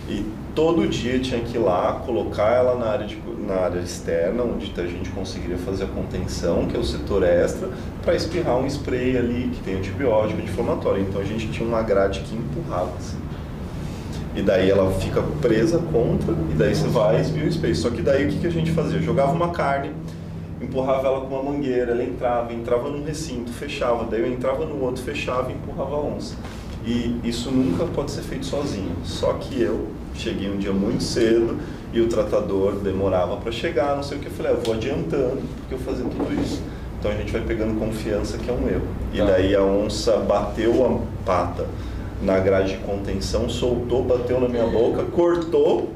E 0.09 0.25
todo 0.55 0.87
dia 0.87 1.19
tinha 1.19 1.41
que 1.41 1.57
ir 1.57 1.61
lá, 1.61 2.01
colocar 2.07 2.53
ela 2.53 2.77
na 2.77 2.87
área, 2.87 3.07
de, 3.07 3.19
na 3.47 3.55
área 3.55 3.81
externa, 3.81 4.45
onde 4.45 4.73
a 4.77 4.87
gente 4.87 5.11
conseguiria 5.11 5.59
fazer 5.59 5.85
a 5.85 5.87
contenção, 5.89 6.67
que 6.67 6.77
é 6.77 6.79
o 6.79 6.85
setor 6.85 7.25
extra, 7.25 7.69
para 8.03 8.15
espirrar 8.15 8.57
um 8.57 8.67
spray 8.67 9.17
ali 9.17 9.51
que 9.53 9.63
tem 9.63 9.77
antibiótico, 9.77 10.41
anti-inflamatório. 10.41 11.03
Então 11.03 11.21
a 11.21 11.25
gente 11.25 11.49
tinha 11.49 11.67
uma 11.67 11.83
grade 11.83 12.21
que 12.21 12.37
empurrava 12.37 12.93
assim. 12.97 13.19
E 14.37 14.43
daí 14.43 14.71
ela 14.71 14.91
fica 14.93 15.23
presa 15.41 15.79
contra, 15.79 16.33
e 16.33 16.55
daí 16.55 16.75
você 16.75 16.89
vai 16.89 17.19
e 17.19 17.23
espirra 17.23 17.47
o 17.47 17.49
spray. 17.49 17.75
Só 17.75 17.91
que 17.91 18.03
daí 18.03 18.27
o 18.27 18.29
que, 18.29 18.39
que 18.39 18.47
a 18.47 18.51
gente 18.51 18.71
fazia? 18.73 19.01
jogava 19.01 19.33
uma 19.33 19.51
carne, 19.51 19.91
empurrava 20.61 21.09
ela 21.09 21.21
com 21.21 21.35
uma 21.35 21.53
mangueira, 21.53 21.93
ela 21.93 22.03
entrava, 22.03 22.53
entrava 22.53 22.89
num 22.89 23.05
recinto, 23.05 23.53
fechava, 23.53 24.05
daí 24.05 24.21
eu 24.21 24.33
entrava 24.33 24.65
no 24.65 24.83
outro, 24.83 25.03
fechava 25.03 25.51
e 25.51 25.55
empurrava 25.55 25.97
a 25.97 26.01
onça. 26.01 26.37
E 26.85 27.19
isso 27.25 27.51
nunca 27.51 27.85
pode 27.87 28.11
ser 28.11 28.23
feito 28.23 28.47
sozinho. 28.47 28.95
Só 29.05 29.33
que 29.35 29.61
eu 29.61 29.89
cheguei 30.15 30.51
um 30.51 30.59
dia 30.59 30.73
muito 30.73 31.03
cedo 31.03 31.59
e 31.93 32.01
o 32.01 32.09
tratador 32.09 32.77
demorava 32.77 33.37
para 33.37 33.51
chegar, 33.51 33.97
não 33.97 34.03
sei 34.03 34.19
o 34.19 34.21
que. 34.21 34.27
Eu 34.27 34.33
falei, 34.33 34.53
ah, 34.53 34.55
eu 34.57 34.61
vou 34.63 34.75
adiantando 34.75 35.43
porque 35.59 35.75
eu 35.75 35.79
fazia 35.79 36.05
tudo 36.05 36.43
isso. 36.43 36.63
Então 36.99 37.11
a 37.11 37.15
gente 37.15 37.33
vai 37.33 37.43
pegando 37.43 37.79
confiança 37.79 38.39
que 38.39 38.51
é 38.51 38.53
um 38.53 38.69
erro. 38.69 38.87
E 39.13 39.19
tá. 39.19 39.25
daí 39.25 39.55
a 39.55 39.63
onça 39.63 40.19
bateu 40.19 40.85
a 40.87 41.25
pata 41.25 41.67
na 42.23 42.39
grade 42.39 42.73
de 42.73 42.79
contenção, 42.79 43.49
soltou, 43.49 44.05
bateu 44.05 44.41
na 44.41 44.49
minha 44.49 44.67
boca, 44.67 45.03
cortou 45.05 45.91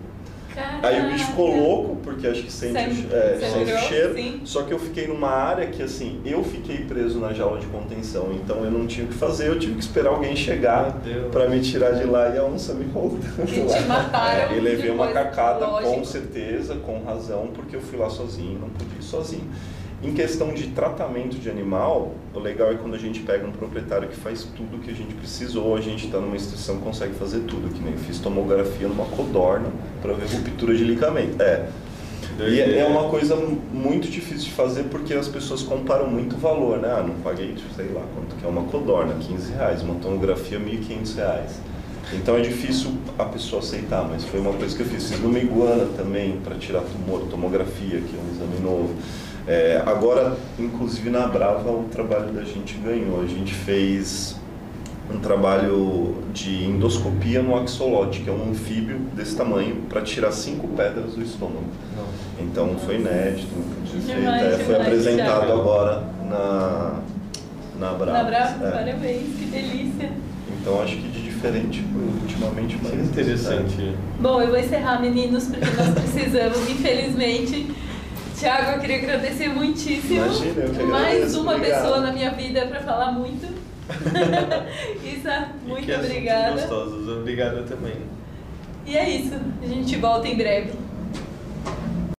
Caraca. 0.58 0.88
Aí 0.88 1.06
o 1.06 1.12
bicho 1.12 1.26
ficou 1.26 1.56
louco, 1.56 1.96
porque 2.18 2.26
acho 2.26 2.42
que 2.42 2.52
sente, 2.52 2.72
Sempre. 2.72 3.16
é, 3.16 3.38
sente 3.40 3.72
o 3.72 3.78
cheiro. 3.78 4.14
Sim. 4.14 4.40
Só 4.44 4.64
que 4.64 4.72
eu 4.72 4.78
fiquei 4.78 5.06
numa 5.06 5.30
área 5.30 5.68
que, 5.68 5.80
assim, 5.80 6.20
eu 6.24 6.42
fiquei 6.42 6.78
preso 6.78 7.20
na 7.20 7.32
jaula 7.32 7.60
de 7.60 7.66
contenção. 7.66 8.32
Então 8.32 8.64
eu 8.64 8.70
não 8.70 8.86
tinha 8.86 9.06
o 9.06 9.08
que 9.08 9.14
fazer, 9.14 9.46
eu 9.46 9.58
tive 9.58 9.74
que 9.74 9.80
esperar 9.80 10.10
alguém 10.10 10.34
chegar 10.34 11.00
para 11.30 11.48
me 11.48 11.60
tirar 11.60 11.92
de 11.92 12.04
lá 12.04 12.28
e 12.28 12.38
a 12.38 12.44
onça 12.44 12.74
me 12.74 12.84
voltando. 12.84 13.22
E 13.48 13.66
te 13.66 13.82
mataram. 13.86 14.52
É, 14.52 14.56
e 14.56 14.60
levei 14.60 14.90
uma 14.90 15.08
cacada, 15.12 15.64
lógico. 15.64 15.94
com 15.94 16.04
certeza, 16.04 16.74
com 16.74 17.02
razão, 17.04 17.48
porque 17.54 17.76
eu 17.76 17.80
fui 17.80 17.98
lá 17.98 18.10
sozinho, 18.10 18.58
não 18.58 18.68
podia 18.68 18.98
ir 18.98 19.02
sozinho. 19.02 19.48
Em 20.00 20.12
questão 20.12 20.54
de 20.54 20.68
tratamento 20.68 21.36
de 21.38 21.50
animal, 21.50 22.14
o 22.32 22.38
legal 22.38 22.70
é 22.70 22.74
quando 22.74 22.94
a 22.94 22.98
gente 22.98 23.20
pega 23.20 23.44
um 23.44 23.50
proprietário 23.50 24.08
que 24.08 24.14
faz 24.14 24.44
tudo 24.56 24.76
o 24.76 24.80
que 24.80 24.90
a 24.90 24.94
gente 24.94 25.12
precisa, 25.14 25.58
ou 25.58 25.76
a 25.76 25.80
gente 25.80 26.06
está 26.06 26.20
numa 26.20 26.36
instituição 26.36 26.78
consegue 26.78 27.14
fazer 27.14 27.40
tudo, 27.40 27.68
que 27.72 27.82
nem 27.82 27.94
eu 27.94 27.98
fiz 27.98 28.20
tomografia 28.20 28.86
numa 28.86 29.06
codorna 29.06 29.68
para 30.00 30.12
ver 30.12 30.26
ruptura 30.26 30.76
de 30.76 30.84
ligamento. 30.84 31.42
É. 31.42 31.68
E 32.40 32.60
é, 32.60 32.78
é 32.78 32.86
uma 32.86 33.08
coisa 33.08 33.34
muito 33.36 34.08
difícil 34.08 34.44
de 34.44 34.52
fazer 34.52 34.84
porque 34.84 35.12
as 35.12 35.26
pessoas 35.26 35.62
comparam 35.62 36.08
muito 36.08 36.36
valor, 36.36 36.78
né? 36.78 36.88
Ah, 36.96 37.02
não 37.02 37.14
paguei, 37.16 37.54
sei 37.74 37.90
lá, 37.92 38.02
quanto 38.14 38.36
que 38.36 38.44
é 38.44 38.48
uma 38.48 38.62
codorna, 38.64 39.14
15 39.14 39.52
reais, 39.52 39.82
uma 39.82 39.96
tomografia, 39.96 40.58
1.500 40.58 41.16
reais. 41.16 41.60
Então 42.12 42.36
é 42.36 42.40
difícil 42.40 42.92
a 43.18 43.24
pessoa 43.24 43.60
aceitar, 43.60 44.06
mas 44.08 44.24
foi 44.24 44.40
uma 44.40 44.52
coisa 44.52 44.74
que 44.74 44.82
eu 44.82 44.86
fiz. 44.86 45.10
Fiz 45.10 45.20
numa 45.20 45.38
iguana 45.38 45.86
também, 45.96 46.38
para 46.42 46.54
tirar 46.54 46.82
tumor, 46.82 47.22
tomografia, 47.28 48.00
que 48.00 48.16
é 48.16 48.20
um 48.20 48.34
exame 48.34 48.60
novo. 48.62 48.94
É, 49.46 49.82
agora, 49.84 50.36
inclusive 50.58 51.10
na 51.10 51.26
Brava, 51.26 51.70
o 51.70 51.84
trabalho 51.90 52.32
da 52.32 52.44
gente 52.44 52.78
ganhou. 52.78 53.20
A 53.20 53.26
gente 53.26 53.52
fez 53.52 54.36
um 55.12 55.18
trabalho 55.18 56.16
de 56.32 56.64
endoscopia 56.64 57.42
no 57.42 57.56
axolote, 57.56 58.20
que 58.20 58.28
é 58.28 58.32
um 58.32 58.50
anfíbio 58.50 58.98
desse 59.14 59.36
tamanho, 59.36 59.76
para 59.88 60.02
tirar 60.02 60.32
cinco 60.32 60.68
pedras 60.68 61.14
do 61.14 61.22
estômago. 61.22 61.64
Não. 61.96 62.44
Então 62.44 62.76
foi 62.78 62.96
inédito, 62.96 63.48
é, 64.08 64.58
foi 64.64 64.76
apresentado 64.76 65.52
agora 65.52 66.04
na, 66.28 67.00
na 67.78 67.92
Brava. 67.94 68.12
Na 68.12 68.24
Brava, 68.24 68.66
é. 68.66 68.70
parabéns, 68.70 69.36
que 69.38 69.46
delícia. 69.46 70.10
Então 70.60 70.82
acho 70.82 70.96
que 70.96 71.08
de 71.08 71.22
diferente 71.22 71.84
foi 71.92 72.02
ultimamente 72.02 72.76
mais 72.82 73.08
interessante. 73.08 73.94
Bom, 74.20 74.42
eu 74.42 74.48
vou 74.48 74.58
encerrar, 74.58 75.00
meninos, 75.00 75.46
porque 75.46 75.64
nós 75.64 75.94
precisamos, 75.94 76.68
infelizmente 76.68 77.74
Tiago, 78.38 78.70
eu 78.70 78.78
queria 78.78 78.98
agradecer 78.98 79.48
muitíssimo. 79.48 80.24
Imagina, 80.24 80.62
eu 80.62 80.70
que 80.70 80.82
Mais 80.84 81.34
uma 81.34 81.54
obrigado. 81.56 81.82
pessoa 81.82 82.00
na 82.00 82.12
minha 82.12 82.30
vida 82.30 82.66
para 82.66 82.80
falar 82.80 83.10
muito. 83.10 83.57
Isa, 85.04 85.48
muito 85.66 85.90
e 85.90 85.94
obrigada. 85.94 86.52
gostosos, 86.52 87.08
obrigada 87.08 87.62
também. 87.62 87.96
E 88.86 88.96
é 88.96 89.08
isso. 89.08 89.34
A 89.62 89.66
gente 89.66 89.96
volta 89.96 90.28
em 90.28 90.36
breve. 90.36 90.72